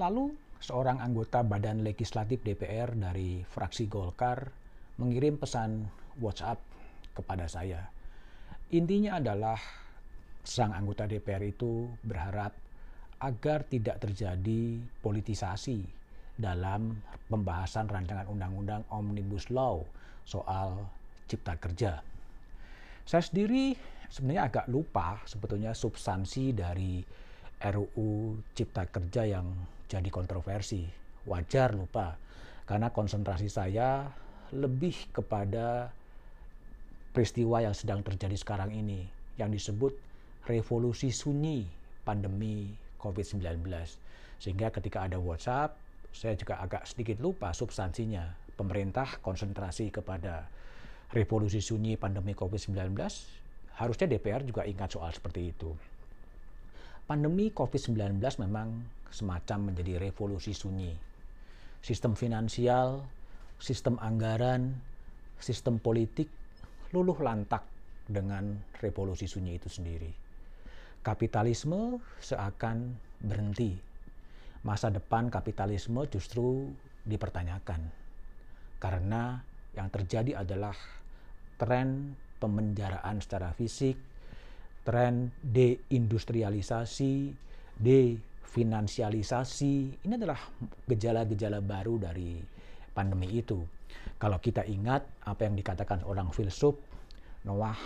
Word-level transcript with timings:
lalu, 0.00 0.32
seorang 0.64 0.96
anggota 1.04 1.44
Badan 1.44 1.84
Legislatif 1.84 2.40
DPR 2.40 2.96
dari 2.96 3.44
fraksi 3.44 3.84
Golkar 3.84 4.48
mengirim 4.96 5.36
pesan 5.36 5.84
WhatsApp 6.24 6.56
kepada 7.12 7.44
saya. 7.44 7.84
Intinya 8.72 9.20
adalah 9.20 9.60
sang 10.40 10.72
anggota 10.72 11.04
DPR 11.04 11.44
itu 11.44 11.84
berharap 12.00 12.56
agar 13.20 13.68
tidak 13.68 14.00
terjadi 14.00 14.80
politisasi 15.04 15.84
dalam 16.38 17.04
pembahasan 17.28 17.92
rancangan 17.92 18.24
undang-undang 18.30 18.88
Omnibus 18.88 19.52
Law 19.52 19.84
soal 20.24 20.80
cipta 21.28 21.60
kerja. 21.60 22.00
Saya 23.04 23.20
sendiri 23.20 23.76
sebenarnya 24.08 24.48
agak 24.48 24.66
lupa 24.72 25.20
sebetulnya 25.28 25.76
substansi 25.76 26.56
dari 26.56 27.04
RUU 27.58 28.38
Cipta 28.54 28.86
Kerja 28.86 29.26
yang 29.26 29.50
jadi 29.90 30.06
kontroversi. 30.14 30.86
Wajar 31.26 31.74
lupa, 31.74 32.14
karena 32.64 32.94
konsentrasi 32.94 33.50
saya 33.50 34.06
lebih 34.54 35.10
kepada 35.10 35.90
peristiwa 37.10 37.58
yang 37.58 37.74
sedang 37.74 38.06
terjadi 38.06 38.38
sekarang 38.38 38.70
ini, 38.70 39.10
yang 39.36 39.50
disebut 39.50 39.90
revolusi 40.46 41.10
sunyi 41.10 41.66
pandemi 42.06 42.72
COVID-19. 43.02 43.66
Sehingga 44.38 44.70
ketika 44.70 45.10
ada 45.10 45.18
WhatsApp, 45.18 45.74
saya 46.14 46.38
juga 46.38 46.62
agak 46.62 46.86
sedikit 46.86 47.18
lupa 47.18 47.50
substansinya. 47.50 48.38
Pemerintah 48.54 49.18
konsentrasi 49.18 49.90
kepada 49.90 50.46
revolusi 51.10 51.58
sunyi 51.58 51.98
pandemi 51.98 52.38
COVID-19, 52.38 52.94
harusnya 53.82 54.06
DPR 54.06 54.46
juga 54.46 54.62
ingat 54.62 54.94
soal 54.94 55.10
seperti 55.10 55.50
itu 55.50 55.74
pandemi 57.08 57.48
COVID-19 57.48 58.20
memang 58.44 58.84
semacam 59.08 59.72
menjadi 59.72 59.96
revolusi 59.96 60.52
sunyi. 60.52 60.92
Sistem 61.80 62.12
finansial, 62.12 63.00
sistem 63.56 63.96
anggaran, 63.96 64.76
sistem 65.40 65.80
politik 65.80 66.28
luluh 66.92 67.16
lantak 67.16 67.64
dengan 68.04 68.60
revolusi 68.84 69.24
sunyi 69.24 69.56
itu 69.56 69.72
sendiri. 69.72 70.12
Kapitalisme 71.00 71.96
seakan 72.20 72.92
berhenti. 73.24 73.72
Masa 74.68 74.92
depan 74.92 75.32
kapitalisme 75.32 76.04
justru 76.12 76.68
dipertanyakan. 77.08 77.88
Karena 78.76 79.40
yang 79.72 79.88
terjadi 79.88 80.44
adalah 80.44 80.76
tren 81.56 82.20
pemenjaraan 82.36 83.24
secara 83.24 83.56
fisik, 83.56 83.96
tren 84.88 85.28
deindustrialisasi, 85.44 87.36
definansialisasi, 87.76 89.74
ini 90.00 90.12
adalah 90.16 90.40
gejala-gejala 90.88 91.60
baru 91.60 92.00
dari 92.00 92.40
pandemi 92.96 93.36
itu. 93.36 93.60
Kalau 94.16 94.40
kita 94.40 94.64
ingat 94.64 95.04
apa 95.28 95.44
yang 95.44 95.60
dikatakan 95.60 96.08
orang 96.08 96.32
filsuf 96.32 96.80
Noah 97.44 97.76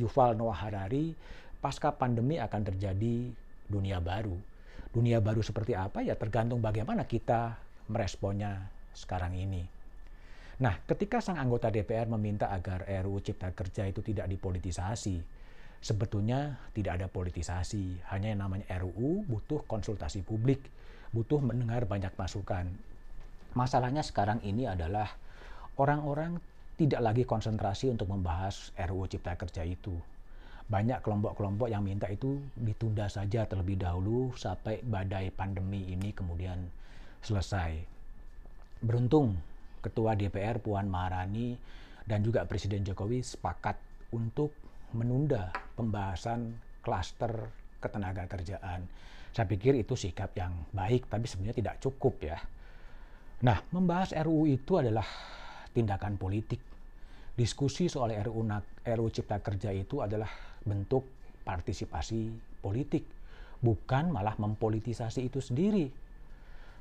Yuval 0.00 0.40
Noah 0.40 0.64
Harari, 0.64 1.12
pasca 1.60 1.92
pandemi 1.92 2.40
akan 2.40 2.72
terjadi 2.72 3.28
dunia 3.68 4.00
baru. 4.00 4.40
Dunia 4.96 5.20
baru 5.20 5.44
seperti 5.44 5.76
apa 5.76 6.00
ya 6.00 6.16
tergantung 6.16 6.64
bagaimana 6.64 7.04
kita 7.04 7.60
meresponnya 7.92 8.64
sekarang 8.96 9.36
ini. 9.36 9.68
Nah, 10.64 10.80
ketika 10.88 11.20
sang 11.20 11.36
anggota 11.36 11.68
DPR 11.68 12.08
meminta 12.08 12.48
agar 12.48 12.88
RUU 12.88 13.20
Cipta 13.20 13.52
Kerja 13.52 13.84
itu 13.88 14.00
tidak 14.00 14.24
dipolitisasi, 14.28 15.39
sebetulnya 15.80 16.60
tidak 16.76 17.00
ada 17.00 17.06
politisasi. 17.08 18.04
Hanya 18.12 18.36
yang 18.36 18.44
namanya 18.44 18.68
RUU 18.80 19.24
butuh 19.26 19.64
konsultasi 19.64 20.22
publik, 20.22 20.68
butuh 21.10 21.40
mendengar 21.40 21.88
banyak 21.88 22.12
masukan. 22.14 22.68
Masalahnya 23.56 24.04
sekarang 24.04 24.38
ini 24.46 24.68
adalah 24.68 25.10
orang-orang 25.80 26.38
tidak 26.78 27.00
lagi 27.02 27.24
konsentrasi 27.26 27.92
untuk 27.92 28.08
membahas 28.08 28.72
RUU 28.76 29.10
Cipta 29.10 29.36
Kerja 29.36 29.66
itu. 29.66 29.96
Banyak 30.70 31.02
kelompok-kelompok 31.02 31.66
yang 31.66 31.82
minta 31.82 32.06
itu 32.06 32.38
ditunda 32.54 33.10
saja 33.10 33.42
terlebih 33.42 33.82
dahulu 33.82 34.30
sampai 34.38 34.78
badai 34.86 35.34
pandemi 35.34 35.90
ini 35.90 36.14
kemudian 36.14 36.62
selesai. 37.26 37.74
Beruntung 38.80 39.34
Ketua 39.80 40.12
DPR 40.12 40.60
Puan 40.60 40.92
Maharani 40.92 41.56
dan 42.04 42.20
juga 42.20 42.44
Presiden 42.44 42.84
Jokowi 42.84 43.24
sepakat 43.24 43.80
untuk 44.12 44.52
menunda 44.92 45.54
pembahasan 45.76 46.56
klaster 46.80 47.50
ketenaga 47.80 48.28
kerjaan. 48.28 48.84
Saya 49.30 49.46
pikir 49.46 49.78
itu 49.78 49.94
sikap 49.94 50.34
yang 50.34 50.52
baik, 50.74 51.06
tapi 51.06 51.30
sebenarnya 51.30 51.56
tidak 51.56 51.76
cukup 51.78 52.18
ya. 52.20 52.38
Nah, 53.46 53.62
membahas 53.72 54.12
RUU 54.12 54.50
itu 54.50 54.76
adalah 54.76 55.06
tindakan 55.72 56.18
politik. 56.18 56.60
Diskusi 57.38 57.88
soal 57.88 58.12
RUU, 58.20 58.42
RUU 58.84 59.10
Cipta 59.14 59.40
Kerja 59.40 59.70
itu 59.72 60.02
adalah 60.02 60.28
bentuk 60.60 61.06
partisipasi 61.46 62.28
politik, 62.60 63.06
bukan 63.64 64.12
malah 64.12 64.36
mempolitisasi 64.36 65.30
itu 65.30 65.40
sendiri. 65.40 65.88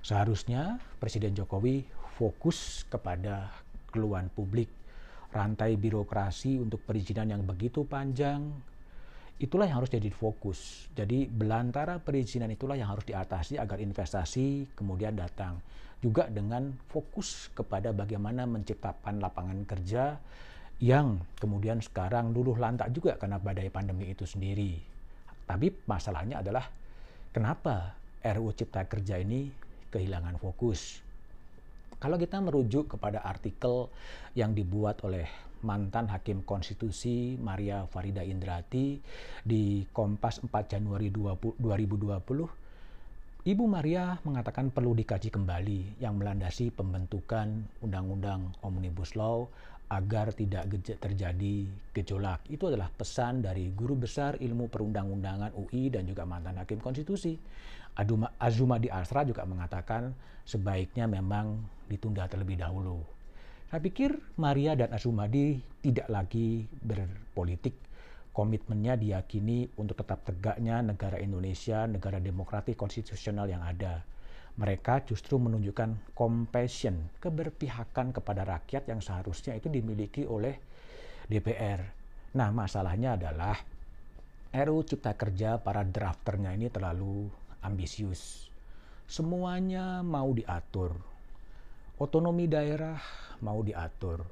Seharusnya 0.04 0.80
Presiden 1.00 1.36
Jokowi 1.36 1.88
fokus 2.20 2.84
kepada 2.92 3.52
keluhan 3.92 4.28
publik 4.32 4.68
rantai 5.30 5.78
birokrasi 5.78 6.58
untuk 6.58 6.82
perizinan 6.86 7.30
yang 7.30 7.44
begitu 7.46 7.86
panjang, 7.86 8.50
itulah 9.40 9.66
yang 9.70 9.82
harus 9.82 9.94
jadi 9.94 10.10
fokus. 10.12 10.90
Jadi 10.92 11.30
belantara 11.30 12.02
perizinan 12.02 12.52
itulah 12.52 12.76
yang 12.76 12.92
harus 12.92 13.08
diatasi 13.08 13.56
agar 13.62 13.80
investasi 13.80 14.76
kemudian 14.76 15.16
datang. 15.16 15.62
Juga 16.00 16.32
dengan 16.32 16.72
fokus 16.88 17.52
kepada 17.52 17.92
bagaimana 17.92 18.48
menciptakan 18.48 19.20
lapangan 19.20 19.68
kerja 19.68 20.16
yang 20.80 21.20
kemudian 21.36 21.84
sekarang 21.84 22.32
luluh 22.32 22.56
lantak 22.56 22.88
juga 22.96 23.20
karena 23.20 23.36
badai 23.36 23.68
pandemi 23.68 24.08
itu 24.08 24.24
sendiri. 24.24 24.80
Tapi 25.44 25.68
masalahnya 25.90 26.40
adalah 26.40 26.64
kenapa 27.36 28.00
RUU 28.24 28.56
Cipta 28.56 28.88
Kerja 28.88 29.20
ini 29.20 29.52
kehilangan 29.92 30.40
fokus. 30.40 31.09
Kalau 32.00 32.16
kita 32.16 32.40
merujuk 32.40 32.96
kepada 32.96 33.20
artikel 33.20 33.92
yang 34.32 34.56
dibuat 34.56 35.04
oleh 35.04 35.28
mantan 35.68 36.08
Hakim 36.08 36.48
Konstitusi 36.48 37.36
Maria 37.36 37.84
Farida 37.92 38.24
Indrati 38.24 39.04
di 39.44 39.84
Kompas 39.92 40.40
4 40.40 40.48
Januari 40.80 41.12
2020, 41.12 41.60
Ibu 43.44 43.66
Maria 43.68 44.16
mengatakan 44.24 44.72
perlu 44.72 44.96
dikaji 44.96 45.28
kembali 45.28 46.00
yang 46.00 46.16
melandasi 46.16 46.72
pembentukan 46.72 47.68
Undang-Undang 47.84 48.64
Omnibus 48.64 49.20
Law 49.20 49.52
agar 49.90 50.30
tidak 50.38 50.70
terjadi 51.02 51.66
gejolak. 51.98 52.46
Itu 52.46 52.70
adalah 52.70 52.94
pesan 52.94 53.42
dari 53.42 53.74
Guru 53.74 53.98
Besar 53.98 54.38
Ilmu 54.38 54.70
Perundang-undangan 54.70 55.58
UI 55.58 55.90
dan 55.90 56.06
juga 56.06 56.30
mantan 56.30 56.62
Hakim 56.62 56.78
Konstitusi. 56.78 57.34
Azuma 58.40 58.78
di 58.80 58.88
Asra 58.88 59.26
juga 59.26 59.44
mengatakan 59.44 60.14
sebaiknya 60.46 61.10
memang 61.10 61.60
ditunda 61.90 62.30
terlebih 62.30 62.62
dahulu. 62.62 63.02
Saya 63.70 63.82
pikir 63.82 64.18
Maria 64.38 64.78
dan 64.78 64.94
Azumadi 64.94 65.58
tidak 65.82 66.08
lagi 66.10 66.64
berpolitik. 66.86 67.76
Komitmennya 68.30 68.96
diyakini 68.96 69.68
untuk 69.76 70.00
tetap 70.00 70.24
tegaknya 70.24 70.86
negara 70.86 71.18
Indonesia, 71.20 71.90
negara 71.90 72.22
demokratik 72.22 72.78
konstitusional 72.78 73.50
yang 73.50 73.66
ada. 73.66 74.06
Mereka 74.60 75.08
justru 75.08 75.40
menunjukkan 75.40 76.12
compassion, 76.12 77.08
keberpihakan 77.24 78.12
kepada 78.12 78.44
rakyat 78.44 78.92
yang 78.92 79.00
seharusnya 79.00 79.56
itu 79.56 79.72
dimiliki 79.72 80.28
oleh 80.28 80.60
DPR. 81.32 81.80
Nah, 82.36 82.52
masalahnya 82.52 83.16
adalah 83.16 83.56
RUU 84.52 84.84
Cipta 84.84 85.16
Kerja 85.16 85.64
para 85.64 85.88
drafternya 85.88 86.52
ini 86.52 86.68
terlalu 86.68 87.32
ambisius. 87.64 88.52
Semuanya 89.08 90.04
mau 90.04 90.36
diatur. 90.36 90.94
Otonomi 91.96 92.46
daerah 92.52 93.00
mau 93.40 93.64
diatur. 93.64 94.28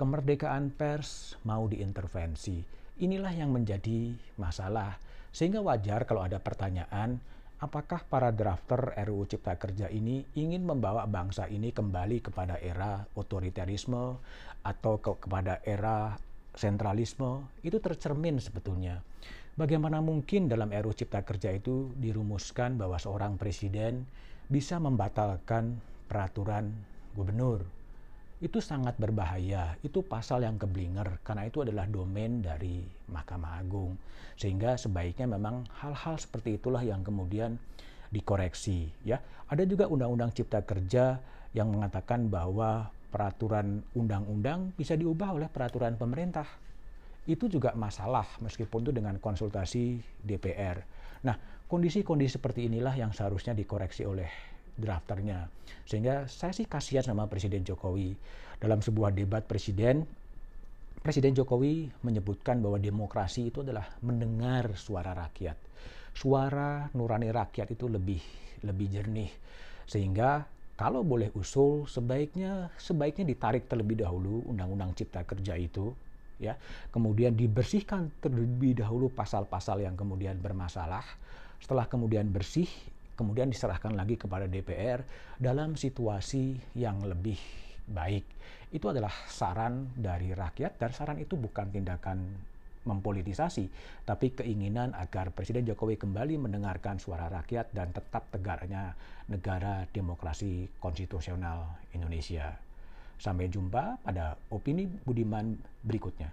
Kemerdekaan 0.00 0.72
pers 0.72 1.36
mau 1.44 1.68
diintervensi. 1.68 2.64
Inilah 3.04 3.36
yang 3.36 3.52
menjadi 3.52 4.16
masalah. 4.40 4.96
Sehingga 5.30 5.60
wajar 5.60 6.08
kalau 6.08 6.24
ada 6.24 6.40
pertanyaan, 6.40 7.20
apakah 7.58 8.06
para 8.06 8.30
drafter 8.30 8.94
RUU 9.06 9.26
Cipta 9.26 9.58
Kerja 9.58 9.90
ini 9.90 10.22
ingin 10.38 10.62
membawa 10.62 11.06
bangsa 11.10 11.50
ini 11.50 11.74
kembali 11.74 12.22
kepada 12.22 12.58
era 12.62 13.06
otoritarisme 13.18 14.18
atau 14.62 14.94
ke 15.02 15.18
kepada 15.18 15.62
era 15.66 16.18
sentralisme? 16.54 17.46
Itu 17.62 17.78
tercermin 17.78 18.38
sebetulnya 18.42 19.02
Bagaimana 19.58 19.98
mungkin 19.98 20.46
dalam 20.46 20.70
RUU 20.70 20.94
Cipta 20.94 21.26
Kerja 21.26 21.50
itu 21.50 21.90
dirumuskan 21.98 22.78
bahwa 22.78 22.94
seorang 22.94 23.34
presiden 23.34 24.06
bisa 24.46 24.78
membatalkan 24.78 25.82
peraturan 26.06 26.70
gubernur? 27.18 27.66
Itu 28.38 28.62
sangat 28.62 28.94
berbahaya. 29.02 29.74
Itu 29.82 30.06
pasal 30.06 30.46
yang 30.46 30.62
keblinger 30.62 31.18
karena 31.26 31.50
itu 31.50 31.66
adalah 31.66 31.90
domain 31.90 32.38
dari 32.38 32.86
Mahkamah 33.10 33.58
Agung. 33.58 33.98
Sehingga 34.38 34.78
sebaiknya 34.78 35.26
memang 35.26 35.66
hal-hal 35.82 36.14
seperti 36.22 36.54
itulah 36.54 36.86
yang 36.86 37.02
kemudian 37.02 37.58
dikoreksi 38.14 38.94
ya. 39.02 39.18
Ada 39.50 39.66
juga 39.66 39.90
undang-undang 39.90 40.30
cipta 40.30 40.62
kerja 40.62 41.18
yang 41.50 41.74
mengatakan 41.74 42.30
bahwa 42.30 42.94
peraturan 43.10 43.82
undang-undang 43.98 44.70
bisa 44.78 44.94
diubah 44.94 45.34
oleh 45.34 45.48
peraturan 45.50 45.98
pemerintah. 45.98 46.46
Itu 47.26 47.50
juga 47.50 47.74
masalah 47.74 48.24
meskipun 48.38 48.86
itu 48.86 48.92
dengan 48.94 49.18
konsultasi 49.18 50.00
DPR. 50.22 50.80
Nah, 51.26 51.36
kondisi-kondisi 51.66 52.38
seperti 52.38 52.70
inilah 52.70 52.94
yang 52.94 53.10
seharusnya 53.10 53.52
dikoreksi 53.52 54.06
oleh 54.06 54.30
drafternya. 54.78 55.50
Sehingga 55.84 56.30
saya 56.30 56.54
sih 56.54 56.64
kasihan 56.64 57.02
sama 57.02 57.26
Presiden 57.26 57.66
Jokowi. 57.66 58.14
Dalam 58.58 58.82
sebuah 58.82 59.14
debat 59.14 59.46
presiden, 59.46 60.02
Presiden 60.98 61.30
Jokowi 61.34 61.86
menyebutkan 62.02 62.58
bahwa 62.58 62.78
demokrasi 62.78 63.54
itu 63.54 63.62
adalah 63.62 63.86
mendengar 64.02 64.74
suara 64.74 65.14
rakyat. 65.14 65.54
Suara 66.10 66.90
nurani 66.94 67.30
rakyat 67.30 67.70
itu 67.74 67.86
lebih 67.86 68.18
lebih 68.66 68.86
jernih. 68.90 69.30
Sehingga 69.86 70.42
kalau 70.78 71.02
boleh 71.02 71.30
usul 71.34 71.86
sebaiknya 71.90 72.70
sebaiknya 72.78 73.26
ditarik 73.26 73.66
terlebih 73.66 73.98
dahulu 73.98 74.46
undang-undang 74.46 74.94
cipta 74.94 75.26
kerja 75.26 75.58
itu 75.58 75.90
ya 76.38 76.54
kemudian 76.94 77.34
dibersihkan 77.34 78.14
terlebih 78.22 78.78
dahulu 78.78 79.10
pasal-pasal 79.10 79.82
yang 79.82 79.98
kemudian 79.98 80.38
bermasalah 80.38 81.02
setelah 81.58 81.90
kemudian 81.90 82.30
bersih 82.30 82.70
kemudian 83.18 83.50
diserahkan 83.50 83.90
lagi 83.98 84.14
kepada 84.14 84.46
DPR 84.46 85.02
dalam 85.42 85.74
situasi 85.74 86.54
yang 86.78 87.02
lebih 87.02 87.36
baik 87.90 88.22
itu 88.68 88.86
adalah 88.86 89.10
saran 89.26 89.90
dari 89.96 90.36
rakyat 90.36 90.76
dan 90.76 90.90
saran 90.92 91.18
itu 91.18 91.40
bukan 91.40 91.72
tindakan 91.72 92.20
mempolitisasi, 92.88 93.68
tapi 94.08 94.32
keinginan 94.32 94.96
agar 94.96 95.28
Presiden 95.32 95.68
Jokowi 95.68 96.00
kembali 96.00 96.40
mendengarkan 96.40 96.96
suara 96.96 97.28
rakyat 97.28 97.68
dan 97.76 97.92
tetap 97.92 98.24
tegaknya 98.32 98.96
negara 99.28 99.84
demokrasi 99.92 100.72
konstitusional 100.80 101.68
Indonesia. 101.92 102.56
Sampai 103.20 103.52
jumpa 103.52 104.00
pada 104.00 104.40
opini 104.48 104.88
Budiman 104.88 105.58
berikutnya. 105.84 106.32